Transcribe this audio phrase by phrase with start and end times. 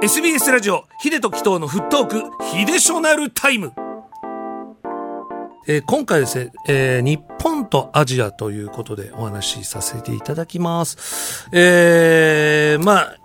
[0.00, 3.72] SBS ラジオヒデとキトーのフットークヒデショナルタイム
[5.66, 11.48] えー今回ですね、えー日本とアジアということでお話しさせていただきます。
[11.52, 13.16] えー、まあ、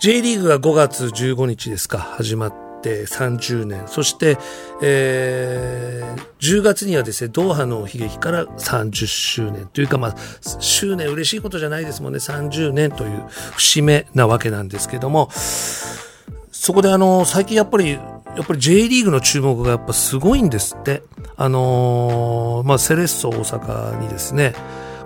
[0.00, 3.82] J リーグが5月15日ですか、始まって30年。
[3.86, 4.38] そして、
[4.82, 10.14] えー、10月にはですね、ドーハの悲劇から30周年というか、まあ、
[10.60, 13.24] 周年嬉しいことじゃないですもんね、30年という
[13.56, 21.02] 節目なわけなんですけども、そこであの、最近やっぱり、やっぱり J リーグの注目がやっぱすごいんですって。
[21.36, 24.54] あのーまあ、セレッソ大阪にですね、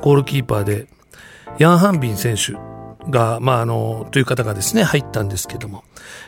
[0.03, 0.89] ゴールキーパーで、
[1.59, 2.74] ヤン・ハンビン選手
[3.09, 5.85] が、まあ、あの、という方がですね、入ったんですけども、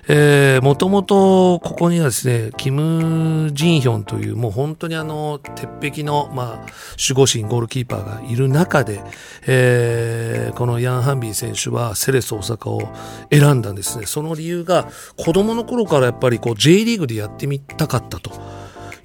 [0.09, 6.67] えー、もともと、ここにはですね、キム・ジンヒョンという、もう本当にあの、鉄壁の、まあ、
[6.99, 9.03] 守護神、ゴールキーパーがいる中で、
[9.47, 12.89] えー、このヤン・ハンビン選手はセレッソ大阪を
[13.31, 14.07] 選んだんですね。
[14.07, 18.31] その理由が、子供の頃からやっぱりこう、J リーグでやってみたかったと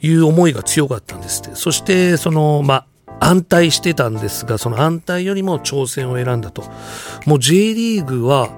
[0.01, 1.55] いう思いが強かったんですって。
[1.55, 2.85] そして、その、まあ、
[3.21, 6.63] 安泰してたんですが、その安泰よりも挑戦を選んだと。
[7.25, 8.49] もう J リーグは、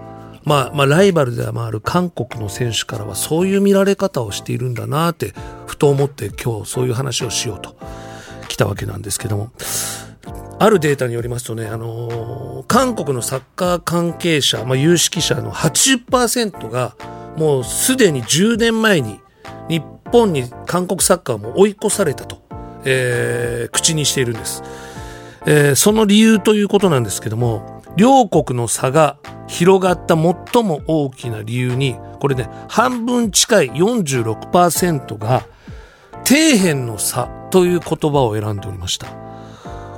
[0.45, 5.33] まあ、まあ、ライバルではある韓国の選手からはそういう見られ方をしているんだなって、
[5.67, 7.75] ふと思って今日そういう話をしようと
[8.47, 9.51] 来たわけなんですけども。
[10.59, 16.95] あるデータによりますとね、あのー韓国のサッカー関係者、まあ、有識者の80%が、
[17.37, 19.19] もうすでに10年前に
[19.69, 22.42] 日本に韓国サッカーも追い越されたと、
[22.85, 24.63] えー口にしているんです。
[25.45, 29.17] えーその理由ということなんですけども、両国の差が
[29.47, 35.45] 広がった最も大きな理由に、これね、半分近い46%が、
[36.23, 39.07] 底辺の差という言葉を選んでおりました。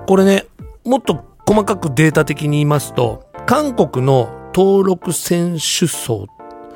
[0.08, 0.46] これね、
[0.84, 6.28] もっと細かくデータ的に言いますと、韓国の登録選手層、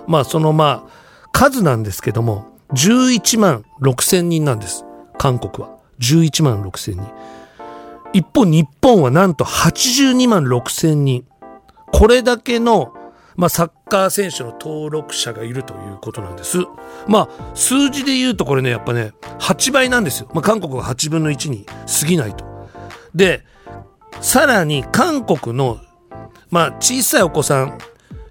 [0.07, 4.85] まあそのまあ、数なんですけども、11万6千人なんです。
[5.17, 5.78] 韓国は。
[5.99, 7.03] 11万6千人。
[8.13, 11.25] 一方、日本はなんと82万6千人。
[11.91, 12.93] これだけの、
[13.35, 16.59] まあ、サッカー選手の登録者がいるということなんです。
[17.07, 20.29] まあ、数字で言うとこれね、やっぱね、8倍なんですよ。
[20.33, 22.45] まあ、韓国は8分の1に過ぎないと。
[23.13, 23.43] で、
[24.21, 25.79] さらに韓国の、
[26.49, 27.77] まあ、小さいお子さん、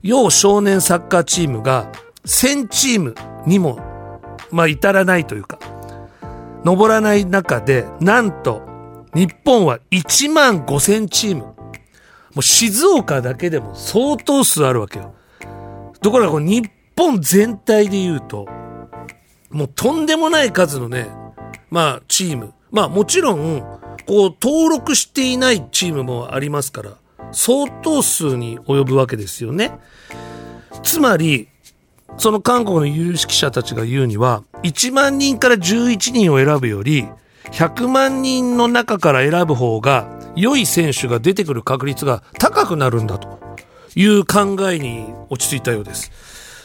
[0.02, 1.90] 幼少年サッカーチームが
[2.24, 3.14] 1000チーム
[3.46, 3.78] にも、
[4.50, 5.58] まあ、至らないというか、
[6.64, 8.62] 登らない中で、なんと、
[9.14, 11.42] 日本は1万5000チーム。
[11.42, 11.54] も
[12.36, 15.14] う静岡だけでも相当数あるわけよ。
[16.02, 18.46] ところが日本全体で言うと、
[19.50, 21.08] もうとんでもない数のね、
[21.70, 22.52] まあチーム。
[22.70, 23.60] まあもちろん、
[24.06, 26.92] こう登録していないチームもありますから、
[27.32, 29.78] 相当数に及ぶわけですよね。
[30.82, 31.48] つまり、
[32.16, 37.06] その韓国の有識者たちが言うには、1万人から11人を選ぶより、
[37.52, 43.40] 100万人の中から選ぶ方が、良い選手が出てくる確率が高くなるんだと
[43.94, 46.12] いう考えに落ち着いたようです。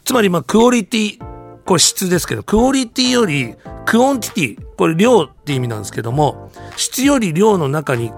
[0.04, 1.18] つまり、まあ、クオリティ、
[1.66, 8.12] これ質ですけど、クオリティより、 quantity、これ量って意味なんですけども、質より量の中に、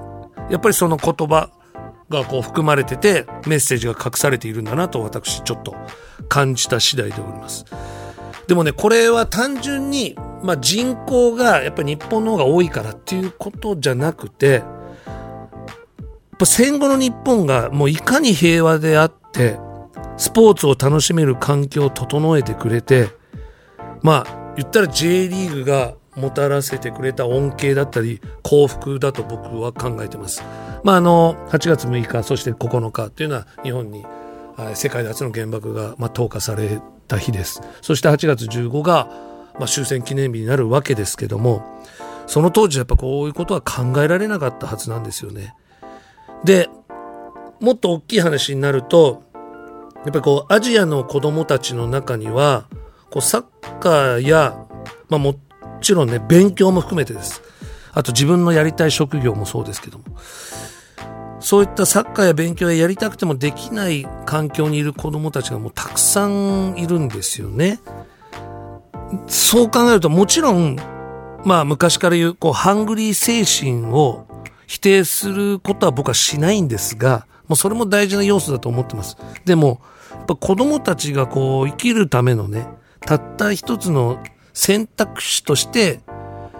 [0.49, 1.49] やっぱりその言葉
[2.09, 5.75] がこう含まれてて、メッセージが隠されているんだなと私ちょっと
[6.29, 7.65] 感じた次第でおります。
[8.47, 14.63] でもね、これは単純に、まあ、人口がやっぱり日本の方が多いからっていうことじゃなくて、やっ
[16.37, 19.57] ぱ戦後の日本がもういかに平和であって、
[20.17, 23.09] スポーツを楽しめる環境を整えてくれて、
[24.01, 30.43] まあ、言ったら J リーグがもたらせてくれた恩恵だったり幸福だと僕は考えてます。
[30.83, 34.05] まあ、あの、8月6日、そして9日っていうのは日本に
[34.75, 37.61] 世界初の原爆が、まあ、投下された日です。
[37.81, 39.09] そして8月15が、
[39.59, 41.63] まあ、終戦記念日になるわけですけども、
[42.27, 45.53] その当時やっぱこういうことは考えられなかったはずなんですよね。
[46.43, 46.69] で、
[47.59, 49.23] もっと大きい話になると、
[50.05, 52.67] やっぱりこう、アジアの子供たちの中には、
[53.11, 53.45] こう、サッ
[53.79, 54.65] カーや、
[55.09, 55.35] まあも
[55.85, 57.43] ちろんね、勉強も含めてです。
[57.93, 60.03] あと自分のやりたい職業もそうですけども。
[61.39, 67.79] そういったサッカーや勉強ややりたくてもできない環境にいる子供たちがもうたくさんいるんですよね。
[69.27, 70.75] そう考えるともちろん、
[71.45, 74.25] まあ昔から言う、こう、ハングリー精神を
[74.65, 79.17] 否定することは僕はしないんですが、もうそれも大事な要素だと思ってます。
[79.45, 82.67] でも、やっぱ子供たちがこう、生きるためのね、
[83.01, 84.17] たった一つの
[84.55, 85.99] 選択肢として、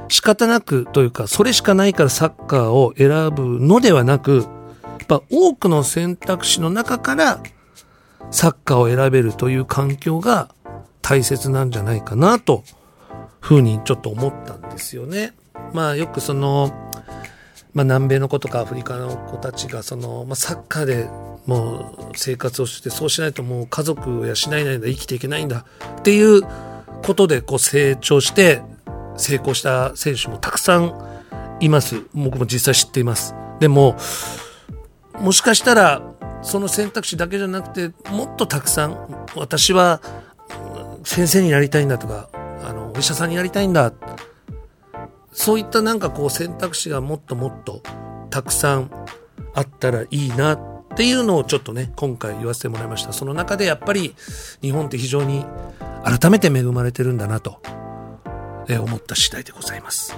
[0.10, 4.46] 仕方なくというか、それしかないからサッカーを選ぶのではなく、
[4.84, 7.42] やっぱ多くの選択肢の中から、
[8.30, 10.50] サッカーを選べるという環境が
[11.02, 12.64] 大切なんじゃないかなと、
[13.40, 15.34] ふうにちょっと思ったんですよね。
[15.74, 16.74] まあよくその、
[17.74, 21.10] まあ南米の子とかアフリカの子たちがその、まあサッカーで
[21.46, 25.66] もう生活をしてそうしないともう家族を養えないんだ生きていけないんだ
[26.00, 26.42] っていう
[27.06, 28.62] ことでこう成長して
[29.16, 30.94] 成功した選手もたくさん
[31.60, 32.02] います。
[32.14, 33.36] 僕も実際知っています。
[33.60, 33.96] でも
[35.20, 36.02] もしかしたら
[36.42, 40.02] その選択肢だけじゃなくてもっとたくさん私は
[41.04, 43.94] 先生になりたいんだとかあのお医者さんになりたいんだ。
[45.32, 47.84] そういったなんかこう選択肢がもっともっと
[48.30, 48.90] たくさん
[49.54, 50.60] あったらいいなっ
[50.96, 53.14] ていうのをちょっとね今回言わせてもらいました。
[53.14, 54.16] その中でやっぱり
[54.62, 55.46] 日本って非常に
[56.06, 57.60] 改めて恵まれてるんだなと、
[58.70, 60.16] え思った次第でございます、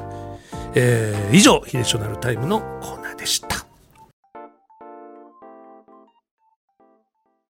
[0.76, 3.57] えー、以上「ヒデショナルタイム」のコーナーでした。